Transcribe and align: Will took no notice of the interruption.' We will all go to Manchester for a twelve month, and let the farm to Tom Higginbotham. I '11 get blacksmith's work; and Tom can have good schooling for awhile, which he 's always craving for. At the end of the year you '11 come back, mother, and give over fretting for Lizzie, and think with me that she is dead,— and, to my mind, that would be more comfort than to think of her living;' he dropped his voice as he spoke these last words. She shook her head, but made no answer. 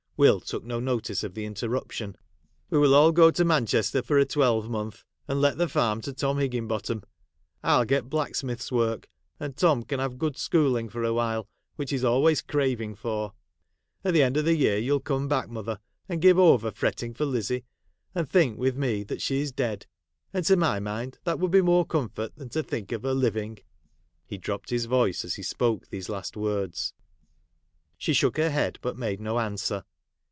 Will 0.17 0.39
took 0.39 0.63
no 0.63 0.79
notice 0.79 1.23
of 1.23 1.33
the 1.33 1.45
interruption.' 1.45 2.15
We 2.69 2.77
will 2.77 2.93
all 2.93 3.11
go 3.11 3.31
to 3.31 3.43
Manchester 3.43 4.03
for 4.03 4.19
a 4.19 4.25
twelve 4.25 4.69
month, 4.69 5.03
and 5.27 5.41
let 5.41 5.57
the 5.57 5.67
farm 5.67 5.99
to 6.01 6.13
Tom 6.13 6.37
Higginbotham. 6.37 7.01
I 7.63 7.69
'11 7.71 7.87
get 7.87 8.09
blacksmith's 8.11 8.71
work; 8.71 9.09
and 9.39 9.57
Tom 9.57 9.81
can 9.81 9.99
have 9.99 10.19
good 10.19 10.37
schooling 10.37 10.89
for 10.89 11.01
awhile, 11.03 11.47
which 11.75 11.89
he 11.89 11.97
's 11.97 12.03
always 12.03 12.43
craving 12.43 12.93
for. 12.93 13.33
At 14.03 14.13
the 14.13 14.21
end 14.21 14.37
of 14.37 14.45
the 14.45 14.55
year 14.55 14.77
you 14.77 14.91
'11 14.93 15.03
come 15.05 15.27
back, 15.27 15.49
mother, 15.49 15.79
and 16.07 16.21
give 16.21 16.37
over 16.37 16.69
fretting 16.69 17.15
for 17.15 17.25
Lizzie, 17.25 17.65
and 18.13 18.29
think 18.29 18.59
with 18.59 18.77
me 18.77 19.01
that 19.05 19.23
she 19.23 19.41
is 19.41 19.51
dead,— 19.51 19.87
and, 20.35 20.45
to 20.45 20.55
my 20.55 20.79
mind, 20.79 21.17
that 21.23 21.39
would 21.39 21.49
be 21.51 21.63
more 21.63 21.83
comfort 21.83 22.35
than 22.35 22.49
to 22.49 22.61
think 22.61 22.91
of 22.91 23.01
her 23.01 23.15
living;' 23.15 23.57
he 24.27 24.37
dropped 24.37 24.69
his 24.69 24.85
voice 24.85 25.25
as 25.25 25.33
he 25.33 25.41
spoke 25.41 25.87
these 25.89 26.09
last 26.09 26.37
words. 26.37 26.93
She 27.97 28.13
shook 28.13 28.37
her 28.37 28.51
head, 28.51 28.77
but 28.83 28.95
made 28.95 29.19
no 29.19 29.39
answer. 29.39 29.83